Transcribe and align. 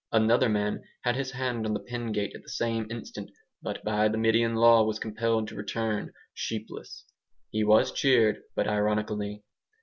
Another 0.11 0.49
man 0.49 0.81
had 1.03 1.15
his 1.15 1.29
hand 1.33 1.63
on 1.63 1.75
the 1.75 1.79
pen 1.79 2.11
gate 2.11 2.33
at 2.33 2.41
the 2.41 2.49
same 2.49 2.89
instant, 2.89 3.29
but 3.61 3.83
by 3.83 4.07
the 4.07 4.17
Median 4.17 4.55
law 4.55 4.83
was 4.83 4.97
compelled 4.97 5.47
to 5.49 5.55
return 5.55 6.11
sheepless. 6.33 7.05
He 7.51 7.63
was 7.63 7.91
cheered, 7.91 8.41
but 8.55 8.67
ironically. 8.67 9.43